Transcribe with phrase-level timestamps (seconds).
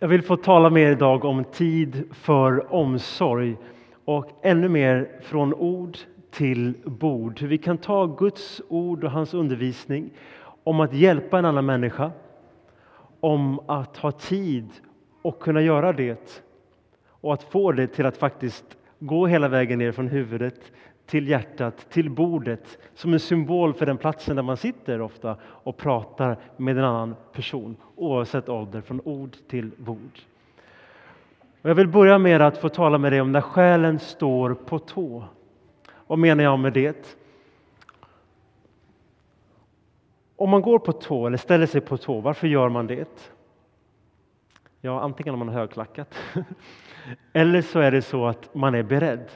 [0.00, 3.56] Jag vill få tala med er idag om tid för omsorg
[4.04, 5.98] och ännu mer från ord
[6.30, 7.40] till bord.
[7.40, 10.10] Hur vi kan ta Guds ord och hans undervisning
[10.64, 12.10] om att hjälpa en annan människa,
[13.20, 14.68] om att ha tid
[15.22, 16.42] och kunna göra det
[17.08, 20.72] och att få det till att faktiskt gå hela vägen ner från huvudet
[21.08, 25.76] till hjärtat, till bordet som en symbol för den platsen där man sitter ofta och
[25.76, 30.20] pratar med en annan person oavsett ålder, från ord till bord.
[31.62, 34.78] Och jag vill börja med att få tala med dig om när själen står på
[34.78, 35.24] tå.
[36.06, 37.16] Vad menar jag med det?
[40.36, 43.32] Om man går på tå eller ställer sig på tå, varför gör man det?
[44.80, 46.14] Ja, antingen om man har högklackat
[47.32, 49.28] eller så är det så att man är beredd.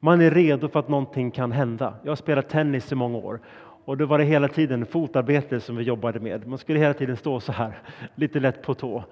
[0.00, 1.94] Man är redo för att någonting kan hända.
[2.02, 3.40] Jag har spelat tennis i många år
[3.84, 6.46] och då var det hela tiden fotarbete som vi jobbade med.
[6.46, 7.78] Man skulle hela tiden stå så här,
[8.14, 9.04] lite lätt på tå.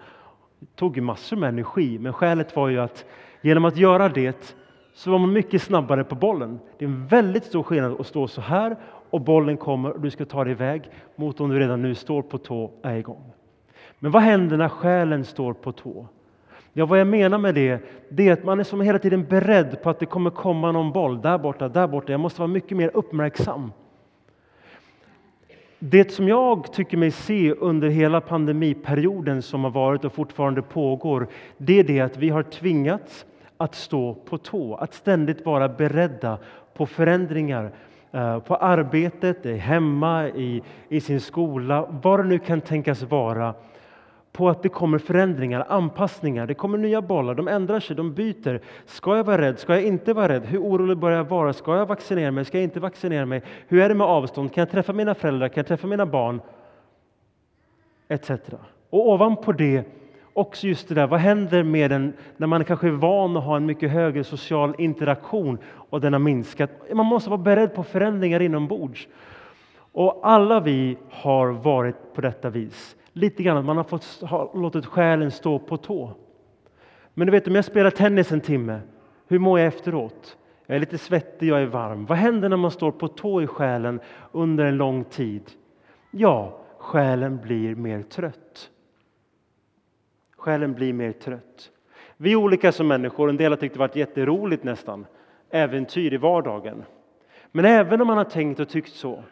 [0.59, 3.05] Det tog massor med energi, men skälet var ju att
[3.41, 4.57] genom att göra det
[4.95, 6.59] så var man mycket snabbare på bollen.
[6.79, 8.77] Det är en väldigt stor skillnad att stå så här
[9.11, 12.23] och bollen kommer och du ska ta dig iväg mot om du redan nu står
[12.23, 13.33] på tå och är igång.
[13.99, 16.07] Men vad händer när själen står på tå?
[16.79, 19.83] Ja, vad jag menar med det, det är att man är som hela tiden beredd
[19.83, 22.13] på att det kommer komma någon boll där borta, där borta.
[22.13, 23.73] Jag måste vara mycket mer uppmärksam.
[25.79, 31.29] Det som jag tycker mig se under hela pandemiperioden som har varit och fortfarande pågår,
[31.57, 36.39] det är det att vi har tvingats att stå på tå, att ständigt vara beredda
[36.75, 37.73] på förändringar
[38.13, 43.55] eh, på arbetet, hemma, i, i sin skola, vad det nu kan tänkas vara
[44.37, 48.61] på att det kommer förändringar, anpassningar, det kommer nya bollar, de ändrar sig, de byter.
[48.87, 49.59] Ska jag vara rädd?
[49.59, 50.47] Ska jag inte vara rädd?
[50.47, 51.53] Hur orolig bör jag vara?
[51.53, 52.45] Ska jag vaccinera mig?
[52.45, 53.43] Ska jag inte vaccinera mig?
[53.69, 54.53] Hur är det med avstånd?
[54.53, 55.49] Kan jag träffa mina föräldrar?
[55.49, 56.41] Kan jag träffa mina barn?
[58.09, 58.31] Etc.
[58.91, 59.85] Och ovanpå det
[60.33, 63.57] också just det där, vad händer med en när man kanske är van att ha
[63.57, 65.59] en mycket högre social interaktion
[65.91, 66.71] och den har minskat?
[66.95, 69.09] Man måste vara beredd på förändringar inombords.
[69.93, 74.51] Och alla vi har varit på detta vis lite grann att man har fått har
[74.55, 76.13] låtit själen stå på tå.
[77.15, 78.81] Men du vet, om jag spelar tennis en timme,
[79.29, 80.37] hur mår jag efteråt?
[80.67, 82.07] Jag är lite svettig, jag är varm.
[82.07, 84.01] Vad händer när man står på tå i själen
[84.33, 85.43] under en lång tid?
[86.11, 88.71] Ja, själen blir mer trött.
[90.37, 91.71] Själen blir mer trött.
[92.17, 93.29] Vi är olika som människor.
[93.29, 95.07] En del har tyckt det varit jätteroligt nästan.
[95.51, 96.85] Äventyr i vardagen.
[97.53, 99.23] Men även om man har tänkt och tyckt så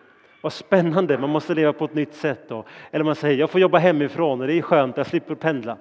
[0.45, 2.49] vad spännande, man måste leva på ett nytt sätt.
[2.49, 2.65] Då.
[2.91, 5.77] Eller man säger, jag får jobba hemifrån och det är skönt, jag slipper pendla.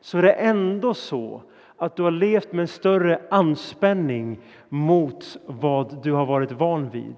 [0.00, 1.42] Så är det ändå så
[1.76, 4.38] att du har levt med en större anspänning
[4.68, 7.14] mot vad du har varit van vid.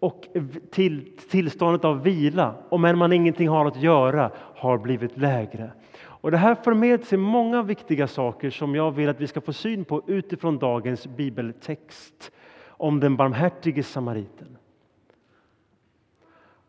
[0.00, 0.28] Och
[0.70, 5.70] till, tillståndet av vila, om än man ingenting har att göra, har blivit lägre.
[6.02, 9.40] Och Det här för med sig många viktiga saker som jag vill att vi ska
[9.40, 12.32] få syn på utifrån dagens bibeltext
[12.68, 14.56] om den barmhärtige samariten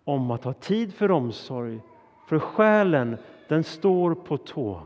[0.04, 1.80] om att ha tid för omsorg,
[2.28, 3.18] för själen
[3.48, 4.82] den står på tå.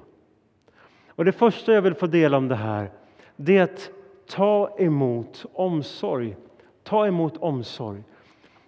[1.09, 2.89] Och Det första jag vill få dela om det här,
[3.35, 3.89] det är att
[4.27, 6.35] ta emot omsorg.
[6.83, 8.03] Ta emot omsorg.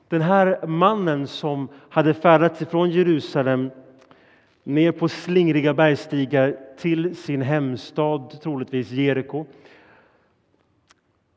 [0.07, 3.71] Den här mannen som hade färdats ifrån Jerusalem
[4.63, 9.45] ner på slingriga bergstigar till sin hemstad, troligtvis Jeriko.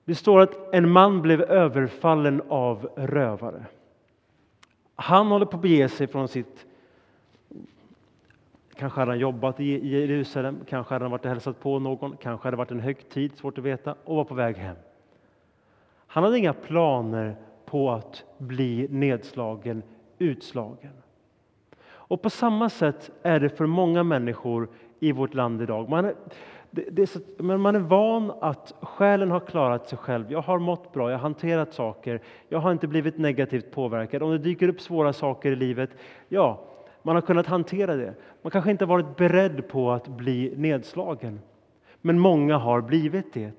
[0.04, 3.64] Det står att en man blev överfallen av rövare.
[5.00, 6.66] Han håller på att bege sig från sitt...
[8.74, 12.46] Kanske hade han jobbat i Jerusalem, kanske hade han varit och hälsat på någon, kanske
[12.46, 14.76] hade det varit en högtid, svårt att veta, och var på väg hem.
[16.06, 19.82] Han hade inga planer på att bli nedslagen,
[20.18, 20.92] utslagen.
[21.82, 24.68] Och på samma sätt är det för många människor
[24.98, 25.88] i vårt land idag.
[25.88, 26.12] Man
[26.70, 30.32] det, det så, men man är van att själen har klarat sig själv.
[30.32, 34.22] Jag har mått bra, jag har hanterat saker, jag har inte blivit negativt påverkad.
[34.22, 35.90] Om det dyker upp svåra saker i livet,
[36.28, 36.60] ja,
[37.02, 38.14] man har kunnat hantera det.
[38.42, 41.40] Man kanske inte varit beredd på att bli nedslagen.
[42.00, 43.52] Men många har blivit det.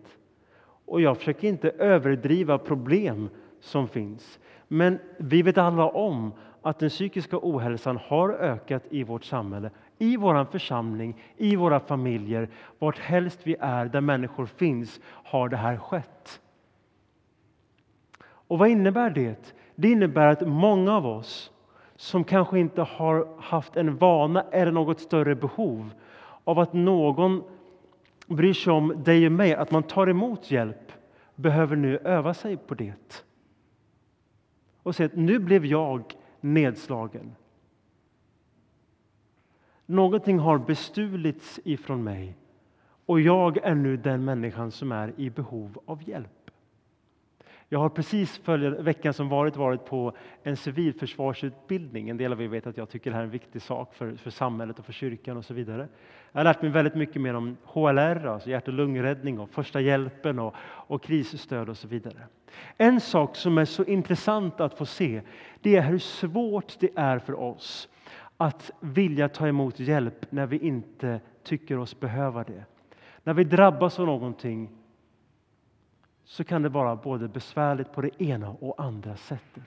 [0.85, 3.29] Och jag försöker inte överdriva problem
[3.59, 4.39] som finns.
[4.67, 9.71] Men vi vet alla om att den psykiska ohälsan har ökat i vårt samhälle
[10.01, 12.49] i vår församling, i våra familjer,
[12.79, 16.41] vart helst vi är, där människor finns, har det här skett.
[18.23, 19.53] Och vad innebär det?
[19.75, 21.51] Det innebär att många av oss
[21.95, 25.89] som kanske inte har haft en vana eller något större behov
[26.43, 27.43] av att någon
[28.27, 30.91] bryr sig om dig och mig, att man tar emot hjälp,
[31.35, 33.23] behöver nu öva sig på det.
[34.83, 37.35] Och se att nu blev jag nedslagen.
[39.91, 42.35] Någonting har bestulits ifrån mig
[43.05, 46.51] och jag är nu den människan som är i behov av hjälp.
[47.69, 52.09] Jag har precis följt veckan som varit varit på en civilförsvarsutbildning.
[52.09, 54.15] En del av er vet att jag tycker det här är en viktig sak för,
[54.15, 55.87] för samhället och för kyrkan och så vidare.
[56.31, 59.81] Jag har lärt mig väldigt mycket mer om HLR, alltså hjärt och lungräddning och första
[59.81, 62.27] hjälpen och, och krisstöd och så vidare.
[62.77, 65.21] En sak som är så intressant att få se,
[65.61, 67.89] det är hur svårt det är för oss
[68.41, 72.65] att vilja ta emot hjälp när vi inte tycker oss behöva det.
[73.23, 74.69] När vi drabbas av någonting
[76.23, 79.63] så kan det vara både besvärligt på det ena och andra sättet.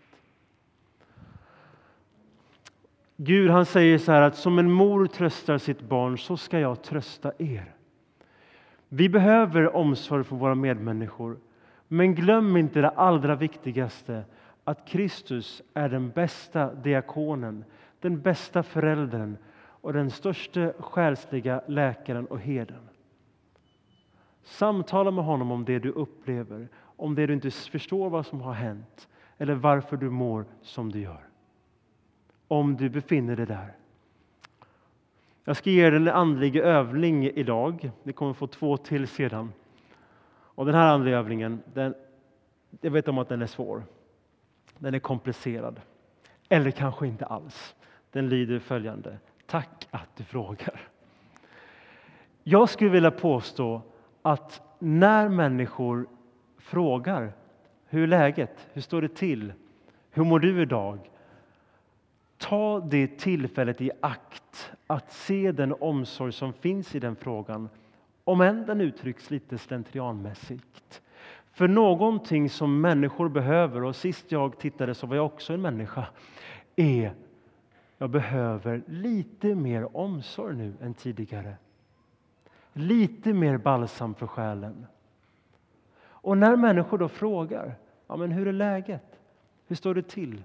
[3.16, 6.82] Gud han säger så här att som en mor tröstar sitt barn så ska jag
[6.82, 7.74] trösta er.
[8.88, 11.38] Vi behöver omsorg för våra medmänniskor.
[11.88, 14.24] Men glöm inte det allra viktigaste,
[14.64, 17.64] att Kristus är den bästa diakonen,
[18.04, 22.88] den bästa föräldern och den största själsliga läkaren och herden.
[24.42, 28.52] Samtala med honom om det du upplever, om det du inte förstår vad som har
[28.52, 29.08] hänt
[29.38, 31.28] eller varför du mår som du gör.
[32.48, 33.76] Om du befinner dig där.
[35.44, 37.90] Jag ska ge er en andlig övning idag.
[38.02, 39.52] Ni kommer få två till sedan.
[40.30, 41.94] Och den här andliga övningen, den,
[42.80, 43.82] jag vet om att den är svår.
[44.78, 45.80] Den är komplicerad.
[46.48, 47.74] Eller kanske inte alls.
[48.14, 49.18] Den lyder följande.
[49.46, 50.80] Tack att du frågar.
[52.42, 53.82] Jag skulle vilja påstå
[54.22, 56.06] att när människor
[56.58, 57.32] frågar
[57.86, 59.52] hur är läget, hur står det till,
[60.10, 60.98] hur mår du idag?
[62.38, 67.68] Ta det tillfället i akt att se den omsorg som finns i den frågan,
[68.24, 71.02] om än den uttrycks lite slentrianmässigt.
[71.52, 76.06] För någonting som människor behöver, och sist jag tittade så var jag också en människa,
[76.76, 77.14] är
[78.04, 81.56] jag behöver lite mer omsorg nu än tidigare.
[82.72, 84.86] Lite mer balsam för själen.
[86.02, 87.74] Och när människor då frågar,
[88.06, 89.20] ja, men hur är läget?
[89.66, 90.42] Hur står det till?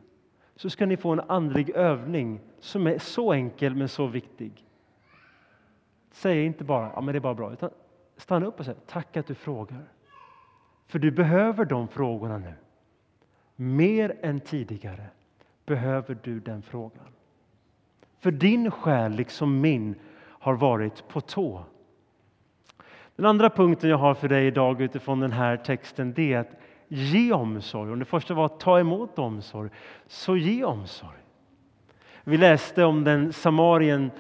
[0.55, 4.65] Så ska ni få en andlig övning som är så enkel men så viktig.
[6.11, 7.69] Säg inte bara, ja men det är bara bra, utan
[8.17, 9.85] stanna upp och säg, tack att du frågar.
[10.87, 12.53] För du behöver de frågorna nu.
[13.55, 15.05] Mer än tidigare
[15.65, 17.05] behöver du den frågan.
[18.19, 21.63] För din själ, liksom min, har varit på tå.
[23.15, 26.59] Den andra punkten jag har för dig idag utifrån den här texten det är att
[26.87, 27.91] ge omsorg.
[27.91, 29.69] Om det första var att ta emot omsorg,
[30.07, 31.17] så ge omsorg.
[32.23, 34.11] Vi läste om den samarien,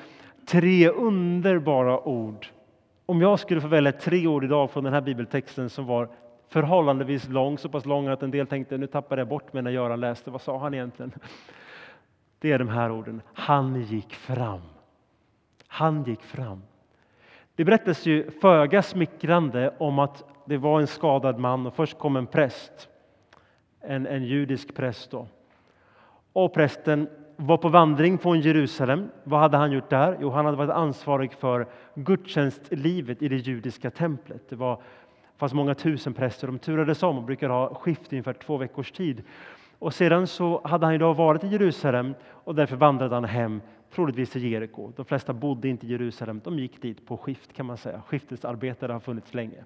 [0.45, 2.47] tre underbara ord.
[3.05, 6.09] Om jag skulle få välja tre ord idag från den här bibeltexten som var
[6.49, 9.71] förhållandevis lång, så pass lång att en del tänkte nu tappade jag bort mig när
[9.71, 10.31] Göran läste.
[10.31, 11.11] Vad sa han egentligen?
[12.39, 13.21] Det är de här orden.
[13.33, 14.61] Han gick fram.
[15.67, 16.61] Han gick fram.
[17.55, 22.15] Det berättas ju föga smickrande om att det var en skadad man och först kom
[22.15, 22.89] en präst,
[23.79, 25.11] en, en judisk präst.
[25.11, 25.27] Då.
[26.33, 29.09] Och prästen var på vandring från Jerusalem.
[29.23, 30.17] Vad hade han gjort där?
[30.21, 34.49] Jo, han hade varit ansvarig för gudstjänstlivet i det judiska templet.
[34.49, 34.81] Det var,
[35.37, 38.91] fanns många tusen präster, de turades om och brukade ha skift i ungefär två veckors
[38.91, 39.23] tid.
[39.79, 43.61] Och sedan så hade han idag varit i Jerusalem och därför vandrade han hem
[43.91, 44.91] troligtvis till Jeriko.
[44.95, 48.01] De flesta bodde inte i Jerusalem, de gick dit på skift kan man säga.
[48.01, 49.63] Skiftesarbetare har funnits länge.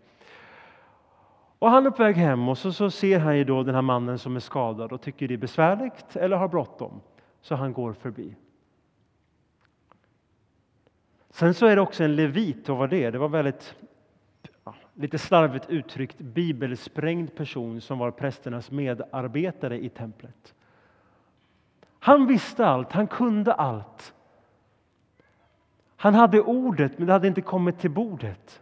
[1.59, 3.81] Och han är på väg hem och så, så ser han ju då den här
[3.81, 7.01] mannen som är skadad och tycker det är besvärligt eller har bråttom.
[7.41, 8.35] Så han går förbi.
[11.29, 13.75] Sen så är det också en levit, och vad det Det var väldigt,
[14.95, 20.53] lite slarvigt uttryckt, bibelsprängd person som var prästernas medarbetare i templet.
[21.99, 24.13] Han visste allt, han kunde allt.
[25.95, 28.61] Han hade ordet, men det hade inte kommit till bordet.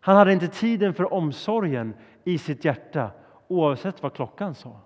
[0.00, 3.10] Han hade inte tiden för omsorgen i sitt hjärta,
[3.48, 4.80] oavsett vad klockan sa.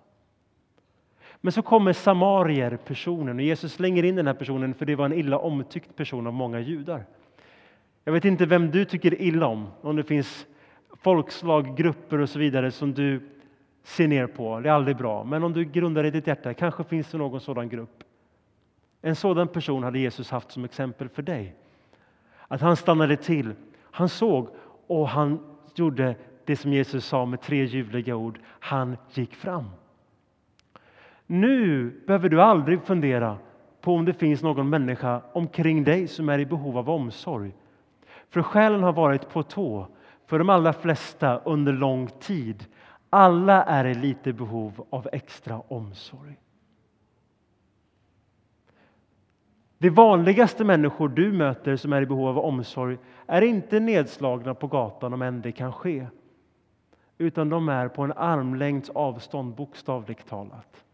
[1.40, 5.04] Men så kommer samarier, personen, och Jesus slänger in den här personen för det var
[5.04, 7.04] en illa omtyckt person av många judar.
[8.04, 10.46] Jag vet inte vem du tycker illa om, om det finns
[11.00, 13.20] folkslag, grupper och så vidare som du
[13.82, 14.60] ser ner på.
[14.60, 15.24] Det är aldrig bra.
[15.24, 18.04] Men om du grundar i ditt hjärta, kanske finns det någon sådan grupp.
[19.02, 21.54] En sådan person hade Jesus haft som exempel för dig.
[22.48, 23.52] Att han stannade till,
[23.82, 24.48] han såg
[24.86, 25.40] och han
[25.74, 26.14] gjorde
[26.44, 28.38] det som Jesus sa med tre ljuvliga ord.
[28.44, 29.64] Han gick fram.
[31.26, 33.38] Nu behöver du aldrig fundera
[33.80, 37.52] på om det finns någon människa omkring dig som är i behov av omsorg.
[38.30, 39.86] För själen har varit på tå
[40.30, 42.66] för de allra flesta under lång tid.
[43.10, 46.40] Alla är i lite behov av extra omsorg.
[49.78, 54.66] Det vanligaste människor du möter som är i behov av omsorg är inte nedslagna på
[54.66, 56.06] gatan om än det kan ske.
[57.18, 60.84] Utan de är på en armlängds avstånd, bokstavligt talat.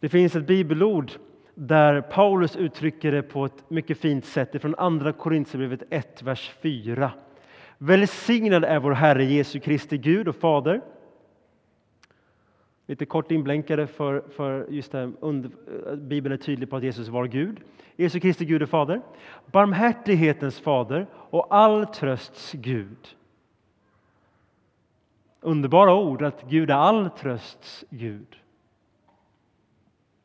[0.00, 1.12] Det finns ett bibelord
[1.60, 7.10] där Paulus uttrycker det på ett mycket fint sätt från Andra Korinthierbrevet 1, vers 4.
[7.78, 10.80] Välsignad är vår Herre Jesu Kristi Gud och Fader
[12.88, 15.50] Lite kort inblänkade för, för just det, under,
[15.96, 17.60] Bibeln är tydlig på att Jesus var Gud.
[17.96, 19.02] Jesu Kristi Gud och Fader.
[19.46, 23.16] Barmhärtighetens Fader och all trösts Gud.
[25.40, 28.36] Underbara ord att Gud är all trösts Gud.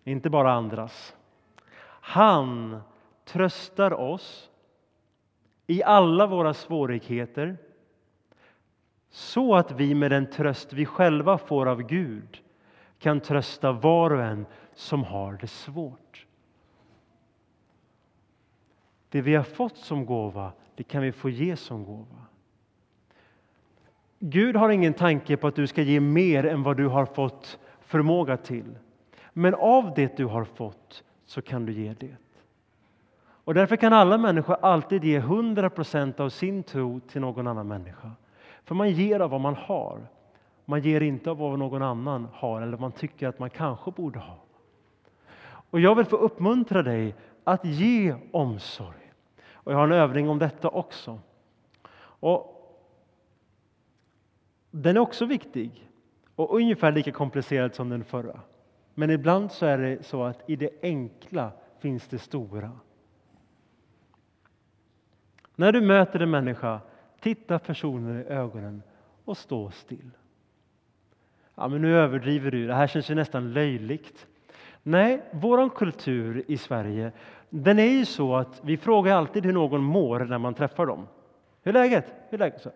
[0.03, 1.15] Inte bara andras.
[2.05, 2.81] Han
[3.25, 4.50] tröstar oss
[5.67, 7.57] i alla våra svårigheter
[9.10, 12.41] så att vi med den tröst vi själva får av Gud
[13.00, 16.25] kan trösta var och en som har det svårt.
[19.10, 22.25] Det vi har fått som gåva, det kan vi få ge som gåva.
[24.19, 27.60] Gud har ingen tanke på att du ska ge mer än vad du har fått
[27.79, 28.75] förmåga till.
[29.33, 32.15] Men av det du har fått så kan du ge det.
[33.44, 35.72] Och därför kan alla människor alltid ge 100
[36.18, 38.12] av sin tro till någon annan människa.
[38.63, 40.08] För man ger av vad man har.
[40.65, 44.20] Man ger inte av vad någon annan har eller man tycker att man kanske borde
[44.20, 44.38] ha.
[45.46, 49.12] Och jag vill få uppmuntra dig att ge omsorg.
[49.53, 51.20] Och jag har en övning om detta också.
[52.00, 52.53] Och
[54.72, 55.89] den är också viktig
[56.36, 58.39] och ungefär lika komplicerad som den förra.
[58.93, 62.71] Men ibland så är det så att i det enkla finns det stora.
[65.55, 66.79] När du möter en människa,
[67.19, 68.83] titta personen i ögonen
[69.25, 70.12] och stå still
[71.55, 74.27] ja, men nu överdriver du, det här känns ju nästan löjligt.
[74.83, 77.12] Nej, vår kultur i Sverige,
[77.50, 81.07] den är ju så att vi frågar alltid hur någon mår när man träffar dem.
[81.63, 82.13] Hur är läget?
[82.29, 82.67] Hur är läget?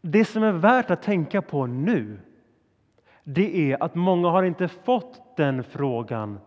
[0.00, 2.18] Det som är värt att tänka på nu,
[3.28, 6.38] det är att många har inte fått den frågan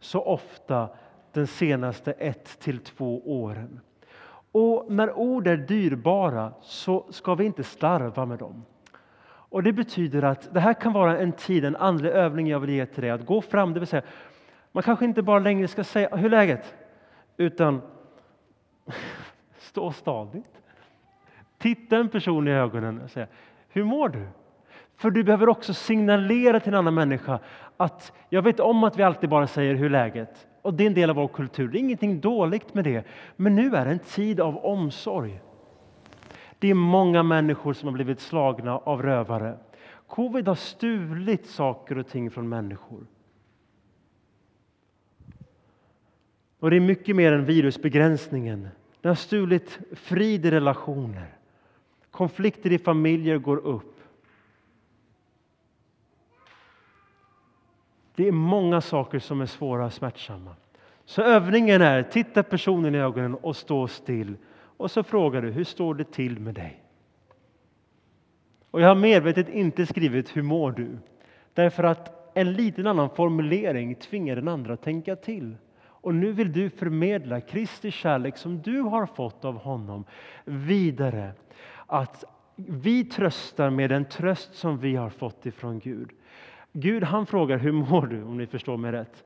[0.00, 0.88] så ofta
[1.32, 3.80] de senaste ett till två åren.
[4.52, 8.64] Och när ord är dyrbara så ska vi inte slarva med dem.
[9.26, 12.70] Och Det betyder att det här kan vara en tid, en andlig övning jag vill
[12.70, 13.10] ge till dig.
[13.10, 14.02] Att gå fram, det vill säga,
[14.72, 16.74] man kanske inte bara längre ska säga hur är läget?
[17.36, 17.82] Utan
[19.58, 20.62] stå stadigt.
[21.58, 23.26] Titta en person i ögonen och säga
[23.68, 24.28] hur mår du?
[24.96, 27.38] För du behöver också signalera till en annan människa
[27.76, 30.46] att jag vet om att vi alltid bara säger hur läget?
[30.62, 31.68] Och det är en del av vår kultur.
[31.68, 33.04] Det är ingenting dåligt med det.
[33.36, 35.40] Men nu är det en tid av omsorg.
[36.58, 39.58] Det är många människor som har blivit slagna av rövare.
[40.06, 43.06] Covid har stulit saker och ting från människor.
[46.60, 48.68] Och det är mycket mer än virusbegränsningen.
[49.00, 51.38] Det har stulit frid i relationer.
[52.10, 53.95] Konflikter i familjer går upp.
[58.16, 60.56] Det är många saker som är svåra och smärtsamma.
[61.04, 64.36] Så övningen är, titta personen i ögonen och stå still
[64.76, 66.82] och så frågar du, hur står det till med dig?
[68.70, 70.98] Och jag har medvetet inte skrivit hur mår du?
[71.54, 75.56] Därför att en liten annan formulering tvingar den andra att tänka till.
[75.78, 80.04] Och nu vill du förmedla Kristi kärlek som du har fått av honom
[80.44, 81.32] vidare.
[81.86, 82.24] Att
[82.56, 86.10] vi tröstar med den tröst som vi har fått ifrån Gud.
[86.78, 89.24] Gud han frågar hur mår du, om ni förstår mig rätt.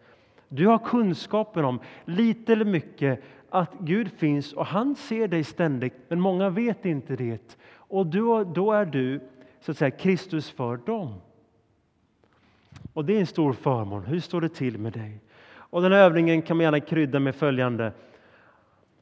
[0.49, 5.95] Du har kunskapen om, lite eller mycket, att Gud finns och han ser dig ständigt,
[6.09, 7.57] men många vet inte det.
[7.75, 9.21] Och då, då är du
[9.61, 11.15] så att säga Kristus för dem.
[12.93, 14.05] Och det är en stor förmån.
[14.05, 15.21] Hur står det till med dig?
[15.53, 17.93] Och den här övningen kan man gärna krydda med följande.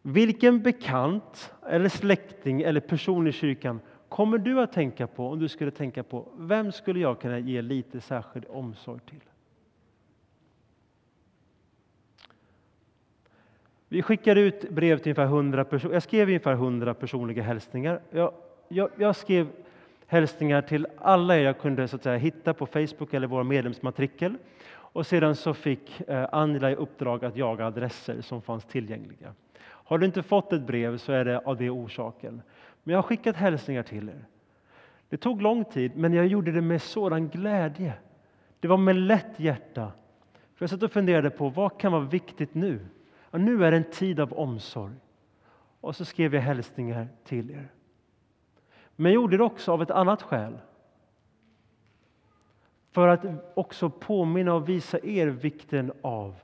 [0.02, 5.48] Vilken bekant, eller släkting eller person i kyrkan kommer du att tänka på om du
[5.48, 9.20] skulle tänka på vem skulle jag kunna ge lite särskild omsorg till?
[13.88, 15.94] Vi skickade ut brev till ungefär 100 personer.
[15.94, 18.00] Jag skrev ungefär 100 personliga hälsningar.
[18.10, 18.32] Jag,
[18.68, 19.48] jag, jag, skrev
[20.06, 24.36] hälsningar till alla er jag kunde så att säga, hitta på Facebook eller vår medlemsmatrikel.
[24.70, 29.34] Och sedan så fick eh, Angela i uppdrag att jaga adresser som fanns tillgängliga.
[29.60, 32.42] Har du inte fått ett brev så är det av det orsaken.
[32.88, 34.24] Men jag har skickat hälsningar till er.
[35.08, 37.94] Det tog lång tid, men jag gjorde det med sådan glädje.
[38.60, 39.92] Det var med lätt hjärta.
[40.54, 42.86] För jag satt och funderade på vad kan vara viktigt nu?
[43.30, 44.94] Ja, nu är det en tid av omsorg.
[45.80, 47.68] Och så skrev jag hälsningar till er.
[48.96, 50.58] Men jag gjorde det också av ett annat skäl.
[52.90, 56.40] för att också påminna och visa er vikten av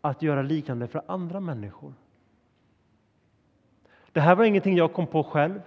[0.00, 1.94] att göra liknande för andra människor.
[4.12, 5.60] Det här var ingenting jag kom på själv,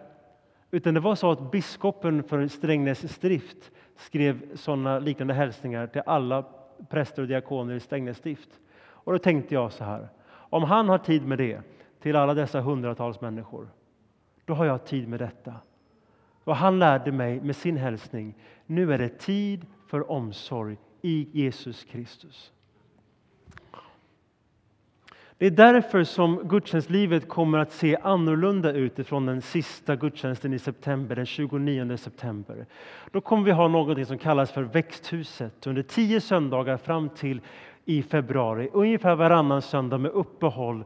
[0.71, 6.45] utan det var så att biskopen för Strängnäs stift skrev sådana liknande hälsningar till alla
[6.89, 8.49] präster och diakoner i Strängnäs stift.
[8.79, 11.61] Och då tänkte jag så här, om han har tid med det
[11.99, 13.67] till alla dessa hundratals människor,
[14.45, 15.53] då har jag tid med detta.
[16.43, 21.83] Och han lärde mig med sin hälsning, nu är det tid för omsorg i Jesus
[21.83, 22.51] Kristus.
[25.39, 30.59] Det är därför som gudstjänstlivet kommer att se annorlunda ut ifrån den sista gudstjänsten i
[30.59, 32.65] september, den 29 september.
[33.11, 37.41] Då kommer vi ha något som kallas för växthuset under tio söndagar fram till
[37.85, 40.83] i februari, ungefär varannan söndag med uppehåll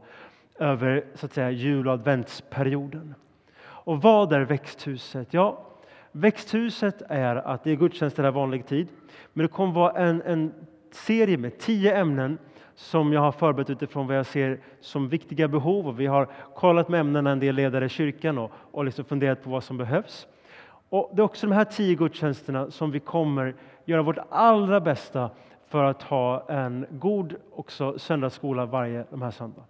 [0.58, 3.14] över så att säga, jul och adventsperioden.
[3.60, 5.28] Och vad är växthuset?
[5.30, 5.66] Ja,
[6.12, 8.88] växthuset är att det är gudstjänster i vanlig tid,
[9.32, 10.52] men det kommer vara en, en
[10.90, 12.38] serie med tio ämnen
[12.82, 15.88] som jag har förberett utifrån vad jag ser som viktiga behov.
[15.88, 19.44] Och vi har kollat med ämnena en del ledare i kyrkan och, och liksom funderat
[19.44, 20.26] på vad som behövs.
[20.88, 25.30] Och det är också de här tio gudstjänsterna som vi kommer göra vårt allra bästa
[25.68, 29.62] för att ha en god också söndagsskola varje de här söndag.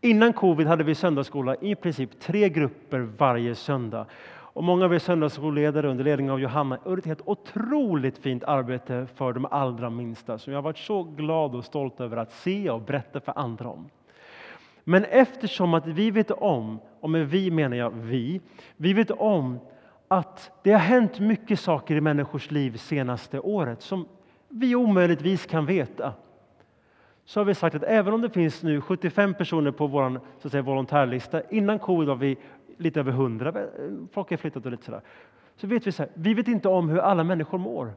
[0.00, 4.06] Innan covid hade vi söndagsskola i princip tre grupper varje söndag.
[4.60, 9.06] Och många av er söndagsskolledare under ledning av Johanna gör ett helt otroligt fint arbete
[9.14, 12.70] för de allra minsta som jag har varit så glad och stolt över att se
[12.70, 13.90] och berätta för andra om.
[14.84, 18.40] Men eftersom att vi vet om, och med vi menar jag vi,
[18.76, 19.58] vi vet om
[20.08, 24.08] att det har hänt mycket saker i människors liv senaste året som
[24.48, 26.12] vi omöjligtvis kan veta.
[27.24, 30.48] Så har vi sagt att även om det finns nu 75 personer på vår så
[30.48, 32.38] att säga, volontärlista, innan covid var vi
[32.80, 33.64] lite över 100, eh,
[34.12, 35.00] folk har flyttat och lite sådär.
[35.56, 37.92] Så vet vi så här, vi vet inte om hur alla människor mår.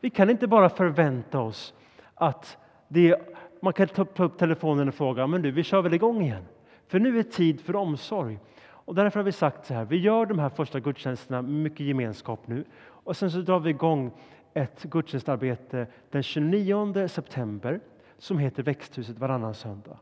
[0.00, 1.74] Vi kan inte bara förvänta oss
[2.14, 2.58] att
[2.88, 3.16] det,
[3.62, 6.44] man kan ta upp telefonen och fråga, men du, vi kör väl igång igen?
[6.86, 8.38] För nu är tid för omsorg.
[8.62, 11.86] Och därför har vi sagt så här, vi gör de här första gudstjänsterna med mycket
[11.86, 12.64] gemenskap nu.
[12.80, 14.12] Och sen så drar vi igång
[14.54, 17.80] ett gudstjänstarbete den 29 september
[18.18, 19.98] som heter Växthuset varannan söndag.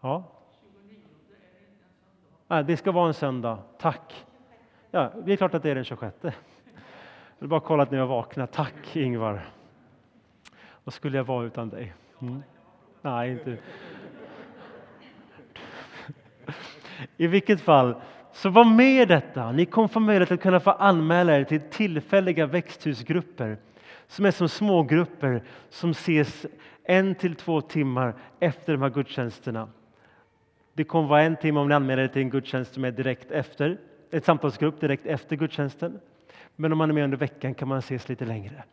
[0.00, 0.35] Ja.
[2.48, 3.58] Nej, det ska vara en söndag.
[3.78, 4.26] Tack.
[4.90, 6.16] Ja, det är klart att det är den 26.
[6.22, 6.32] Jag
[7.38, 8.52] vill bara kolla att ni har vaknat.
[8.52, 9.48] Tack Ingvar.
[10.84, 11.94] Vad skulle jag vara utan dig?
[12.22, 12.42] Mm.
[13.02, 13.58] Nej, inte.
[17.16, 17.94] I vilket fall,
[18.32, 19.52] så var med i detta.
[19.52, 23.58] Ni kommer få möjlighet att kunna få anmäla er till tillfälliga växthusgrupper
[24.06, 26.46] som är som smågrupper som ses
[26.84, 29.68] en till två timmar efter de här gudstjänsterna.
[30.76, 33.30] Det kommer vara en timme om ni anmäler er till en gudstjänst som är direkt
[33.30, 33.78] efter,
[34.10, 36.00] ett samtalsgrupp direkt efter gudstjänsten.
[36.56, 38.64] Men om man är med under veckan kan man ses lite längre.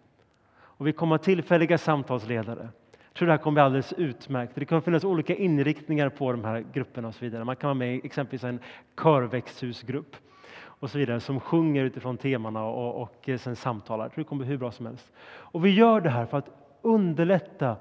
[0.54, 2.70] Och vi kommer ha tillfälliga samtalsledare.
[2.92, 4.52] Jag tror det här kommer bli alldeles utmärkt.
[4.56, 7.44] Det kommer finnas olika inriktningar på de här grupperna och så vidare.
[7.44, 8.60] Man kan vara med i exempelvis en
[9.02, 10.16] körväxthusgrupp
[10.56, 14.06] och så vidare som sjunger utifrån temana och, och sen samtalar.
[14.06, 15.12] Jag tror det kommer bli hur bra som helst.
[15.26, 16.50] Och vi gör det här för att
[16.82, 17.76] underlätta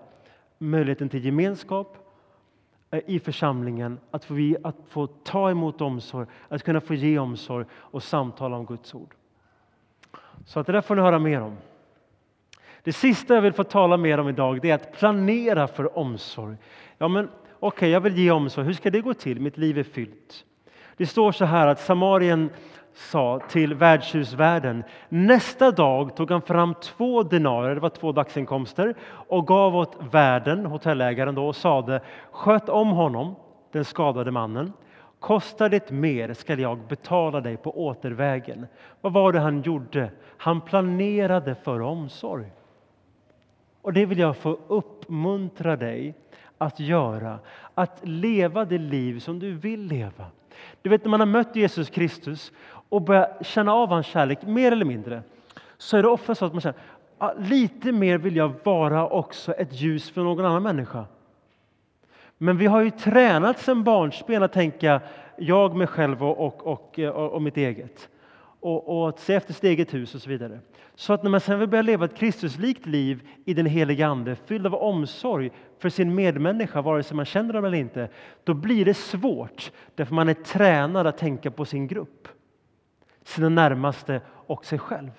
[0.58, 2.01] möjligheten till gemenskap
[2.92, 7.66] Eh, i församlingen, att få, att få ta emot omsorg, att kunna få ge omsorg
[7.72, 9.14] och samtala om Guds ord.
[10.46, 11.56] Så att det där får ni höra mer om.
[12.82, 16.56] Det sista jag vill få tala mer om idag det är att planera för omsorg.
[16.98, 18.66] Ja, men okej, okay, jag vill ge omsorg.
[18.66, 19.40] Hur ska det gå till?
[19.40, 20.44] Mitt liv är fyllt.
[20.96, 22.50] Det står så här att Samarien
[22.94, 24.84] sa till värdshusvärden.
[25.08, 30.66] Nästa dag tog han fram två denarer, det var två dagsinkomster, och gav åt värden,
[30.66, 32.00] hotellägaren då, och sade
[32.30, 33.34] sköt om honom,
[33.72, 34.72] den skadade mannen.
[35.20, 38.66] Kostar det mer skall jag betala dig på återvägen.
[39.00, 40.10] Vad var det han gjorde?
[40.36, 42.52] Han planerade för omsorg.
[43.82, 46.14] Och det vill jag få uppmuntra dig
[46.58, 47.38] att göra,
[47.74, 50.26] att leva det liv som du vill leva.
[50.82, 52.52] Du vet när man har mött Jesus Kristus
[52.92, 55.22] och börja känna av hans kärlek mer eller mindre
[55.78, 56.78] så är det ofta så att man känner
[57.18, 61.04] att lite mer vill jag vara också ett ljus för någon annan människa.
[62.38, 65.00] Men vi har ju tränat sedan barnsben att tänka
[65.36, 66.98] jag, mig själv och, och, och,
[67.34, 68.08] och mitt eget.
[68.60, 70.60] Och, och att se efter sitt eget hus och så vidare.
[70.94, 74.36] Så att när man sen vill börja leva ett Kristuslikt liv i den heliga Ande,
[74.36, 78.08] fylld av omsorg för sin medmänniska, vare sig man känner dem eller inte,
[78.44, 79.72] då blir det svårt.
[79.94, 82.28] Därför man är tränad att tänka på sin grupp,
[83.24, 85.10] sina närmaste och sig själv.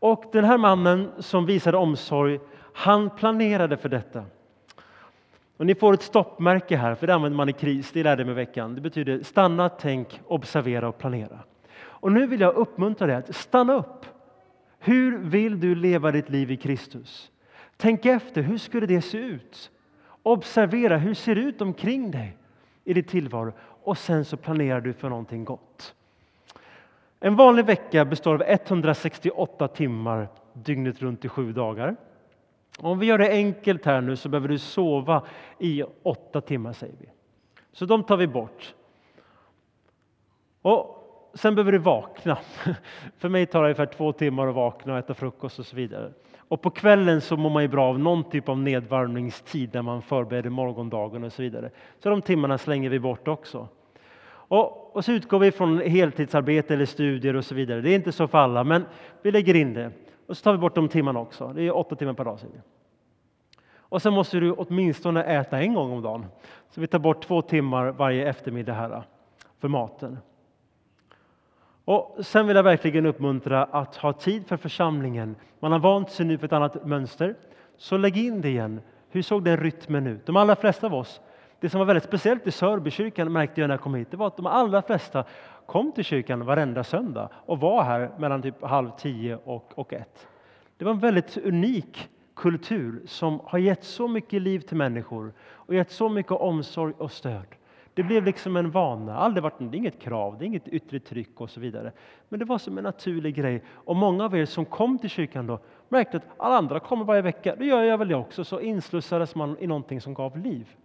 [0.00, 2.40] Och den här mannen som visade omsorg,
[2.74, 4.24] han planerade för detta.
[5.56, 8.34] Och ni får ett stoppmärke här, för det använder man i kris, det lärde mig
[8.34, 8.74] veckan.
[8.74, 11.38] Det betyder stanna, tänk, observera och planera.
[11.80, 14.06] Och nu vill jag uppmuntra dig att stanna upp
[14.78, 17.30] Hur vill du leva ditt liv i Kristus?
[17.76, 19.70] Tänk efter, hur skulle det se ut?
[20.22, 22.36] Observera, hur ser det ut omkring dig
[22.84, 23.52] i ditt tillvaro?
[23.82, 25.94] Och sen så planerar du för någonting gott.
[27.20, 31.96] En vanlig vecka består av 168 timmar dygnet runt i sju dagar.
[32.78, 35.22] Om vi gör det enkelt här nu så behöver du sova
[35.58, 37.08] i åtta timmar säger vi.
[37.72, 38.74] Så de tar vi bort.
[40.62, 40.94] Och
[41.34, 42.38] sen behöver du vakna.
[43.18, 46.12] För mig tar det ungefär två timmar att vakna och äta frukost och så vidare.
[46.48, 50.02] Och på kvällen så mår man ju bra av någon typ av nedvarvningstid när man
[50.02, 51.70] förbereder morgondagen och så vidare.
[51.98, 53.68] Så de timmarna slänger vi bort också.
[54.48, 57.80] Och, och så utgår vi från heltidsarbete eller studier och så vidare.
[57.80, 58.84] Det är inte så för alla, men
[59.22, 59.90] vi lägger in det.
[60.26, 61.52] Och så tar vi bort de timmarna också.
[61.54, 62.38] Det är åtta timmar per dag.
[63.78, 66.26] Och sen måste du åtminstone äta en gång om dagen.
[66.70, 69.02] Så vi tar bort två timmar varje eftermiddag här
[69.58, 70.18] för maten.
[71.84, 75.36] Och sen vill jag verkligen uppmuntra att ha tid för församlingen.
[75.60, 77.34] Man har vant sig nu för ett annat mönster,
[77.76, 78.80] så lägg in det igen.
[79.10, 80.26] Hur såg den rytmen ut?
[80.26, 81.20] De allra flesta av oss,
[81.60, 84.26] det som var väldigt speciellt i Sörbykyrkan märkte jag när jag kom hit, det var
[84.26, 85.24] att de allra flesta
[85.66, 90.26] kom till kyrkan varenda söndag och var här mellan typ halv tio och, och ett.
[90.76, 95.74] Det var en väldigt unik kultur som har gett så mycket liv till människor och
[95.74, 97.46] gett så mycket omsorg och stöd.
[97.94, 101.00] Det blev liksom en vana, aldrig varit, det är inget krav, det är inget yttre
[101.00, 101.92] tryck och så vidare.
[102.28, 103.62] Men det var som en naturlig grej.
[103.68, 107.22] Och många av er som kom till kyrkan då märkte att alla andra kommer varje
[107.22, 108.44] vecka, då gör jag väl det också.
[108.44, 110.76] Så inslussades man i någonting som gav liv.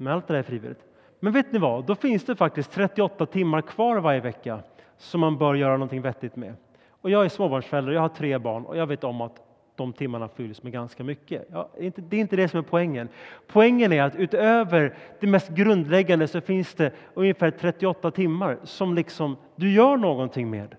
[0.00, 0.84] Men allt det där är frivilligt.
[1.20, 4.60] Men vet ni vad, då finns det faktiskt 38 timmar kvar varje vecka
[4.96, 6.54] som man bör göra någonting vettigt med.
[7.00, 9.42] Och jag är småbarnsförälder, jag har tre barn och jag vet om att
[9.76, 11.48] de timmarna fylls med ganska mycket.
[11.52, 13.08] Ja, det är inte det som är poängen.
[13.46, 19.36] Poängen är att utöver det mest grundläggande så finns det ungefär 38 timmar som liksom
[19.56, 20.74] du gör någonting med.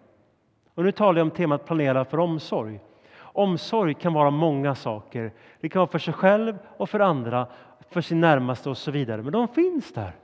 [0.73, 2.79] Och nu talar jag om temat planera för omsorg.
[3.19, 5.31] Omsorg kan vara många saker.
[5.59, 7.47] Det kan vara för sig själv och för andra,
[7.89, 9.21] för sin närmaste och så vidare.
[9.21, 10.15] Men de finns där.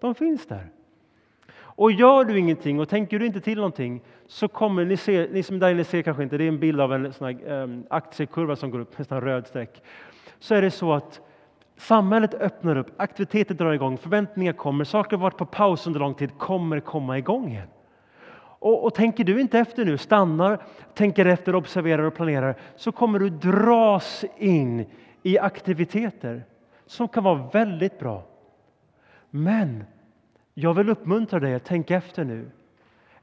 [0.00, 0.70] De finns där.
[1.78, 5.42] Och gör du ingenting och tänker du inte till någonting så kommer ni se, ni
[5.42, 7.86] som där inne ser kanske inte, det är en bild av en sån här, um,
[7.90, 9.82] aktiekurva som går upp, nästan röd streck.
[10.38, 11.20] Så är det så att
[11.76, 16.14] samhället öppnar upp, aktiviteter drar igång, förväntningar kommer, saker har varit på paus under lång
[16.14, 17.68] tid kommer komma igång igen.
[18.60, 20.58] Och, och, tänker du inte efter nu, stannar,
[20.94, 24.86] tänker efter, observerar och planerar, så kommer du dras in
[25.22, 26.44] i aktiviteter
[26.88, 28.22] som kan vara väldigt bra.
[29.30, 29.84] Men
[30.54, 32.50] jag vill uppmuntra dig att tänka efter nu.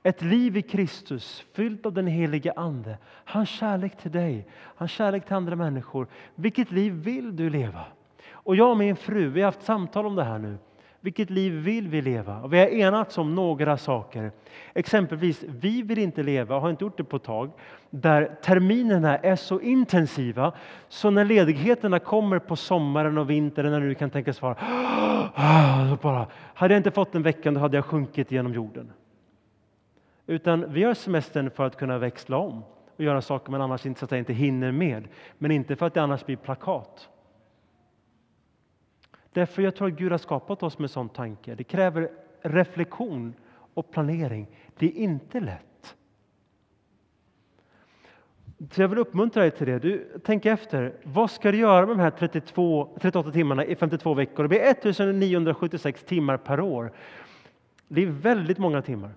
[0.04, 5.26] Ett liv i Kristus, fyllt av den helige Ande, hans kärlek till dig, hans kärlek
[5.26, 6.08] till andra människor.
[6.36, 7.86] Vilket liv vill du leva?
[8.32, 10.58] Och jag och min fru, vi har haft samtal om det här nu.
[11.06, 12.42] Vilket liv vill vi leva?
[12.42, 14.32] Och vi har enats om några saker.
[14.74, 17.52] Exempelvis, vi vill inte leva, har inte gjort det på ett tag,
[17.90, 20.54] där terminerna är så intensiva
[20.88, 24.56] så när ledigheterna kommer på sommaren och vintern, när du kan tänkas vara
[25.36, 28.92] ah, bara, hade jag inte fått den veckan då hade jag sjunkit genom jorden.
[30.28, 32.64] Utan vi har semestern för att kunna växla om
[32.96, 35.94] och göra saker man annars inte, så att inte hinner med, men inte för att
[35.94, 37.10] det annars blir plakat.
[39.36, 41.56] Därför jag tror att Gud har skapat oss med sån tanke.
[41.56, 42.10] Det kräver
[42.42, 43.34] reflektion
[43.74, 44.48] och planering.
[44.78, 45.96] Det är inte lätt.
[48.72, 49.80] Så jag vill uppmuntra dig till det.
[49.80, 50.94] Du, tänk efter.
[51.04, 54.44] Vad ska du göra med de här 32, 38 timmarna i 52 veckor?
[54.44, 56.92] Det blir 1976 timmar per år.
[57.88, 59.12] Det är väldigt många timmar.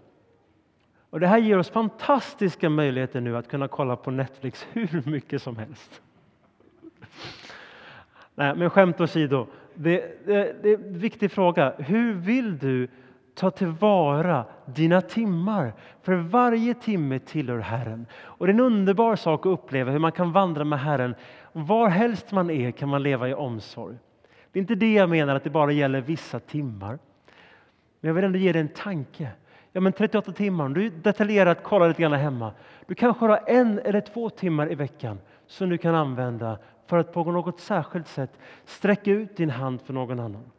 [1.11, 5.43] Och Det här ger oss fantastiska möjligheter nu att kunna kolla på Netflix hur mycket
[5.43, 6.03] som helst.
[8.39, 11.73] Nej, men skämt åsido, det, det, det är en viktig fråga.
[11.79, 12.89] Hur vill du
[13.35, 15.73] ta tillvara dina timmar?
[16.03, 18.07] För varje timme tillhör Herren.
[18.15, 21.15] Och det är en underbar sak att uppleva hur man kan vandra med Herren.
[21.53, 23.97] Var helst man är kan man leva i omsorg.
[24.53, 26.99] Det är inte det jag menar att det bara gäller vissa timmar.
[28.01, 29.29] Men jag vill ändå ge dig en tanke.
[29.73, 32.53] Ja, men 38 timmar, om du detaljerat kollar lite grann hemma.
[32.87, 37.13] Du kanske har en eller två timmar i veckan som du kan använda för att
[37.13, 40.51] på något särskilt sätt sträcka ut din hand för någon annan.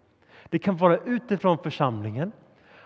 [0.50, 2.32] Det kan vara utifrån församlingen,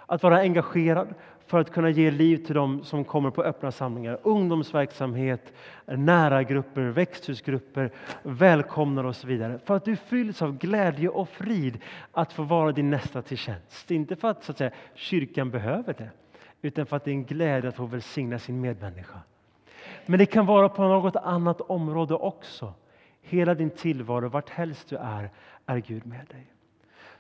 [0.06, 1.14] att vara engagerad
[1.46, 4.20] för att kunna ge liv till dem som kommer på öppna samlingar.
[4.24, 5.54] Ungdomsverksamhet,
[5.86, 7.92] nära grupper, växthusgrupper,
[8.24, 9.60] välkomnar och så vidare.
[9.66, 11.80] För att du fylls av glädje och frid
[12.12, 13.92] att få vara din nästa till tjänst.
[13.92, 16.10] Inte för att, så att säga, kyrkan behöver det,
[16.62, 19.20] utan för att det är en glädje att få välsigna sin medmänniska.
[20.06, 22.74] Men det kan vara på något annat område också.
[23.24, 25.30] Hela din tillvaro, vart helst du är,
[25.66, 26.54] är Gud med dig.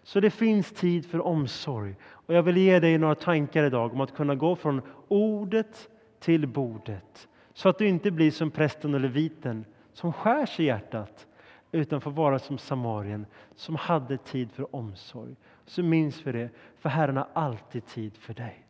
[0.03, 1.95] Så det finns tid för omsorg.
[2.03, 5.89] Och jag vill ge dig några tankar idag om att kunna gå från ordet
[6.19, 7.27] till bordet.
[7.53, 11.27] Så att du inte blir som prästen och leviten som skärs i hjärtat
[11.71, 15.35] utan får vara som Samarien som hade tid för omsorg.
[15.65, 18.65] Så minns vi det, för Herren har alltid tid för dig.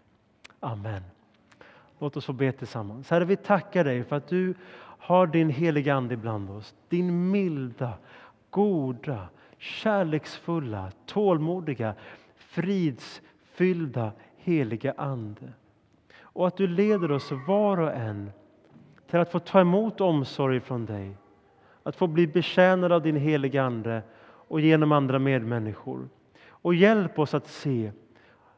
[0.60, 1.04] Amen.
[2.00, 3.10] Låt oss få be tillsammans.
[3.10, 4.54] Herre, vi tackar dig för att du
[5.04, 6.76] har din heliga Ande bland oss.
[6.90, 7.94] Din milda,
[8.50, 11.94] goda, kärleksfulla, tålmodiga,
[12.36, 15.54] fridsfyllda heliga Ande.
[16.22, 18.32] Och att du leder oss var och en
[19.10, 21.18] till att få ta emot omsorg från dig.
[21.84, 24.02] Att få bli betjänade av din heliga Ande
[24.48, 26.10] och genom andra medmänniskor.
[26.48, 27.92] Och hjälp oss att se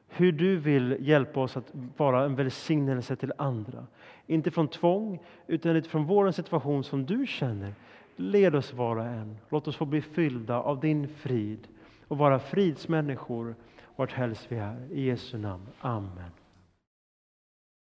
[0.07, 3.87] hur du vill hjälpa oss att vara en välsignelse till andra.
[4.27, 7.73] Inte från tvång, utan utifrån vår situation som du känner.
[8.15, 9.37] Led oss var och en.
[9.49, 11.67] Låt oss få bli fyllda av din frid
[12.07, 13.55] och vara fridsmänniskor
[13.95, 14.87] vart helst vi är.
[14.91, 15.67] I Jesu namn.
[15.79, 16.31] Amen.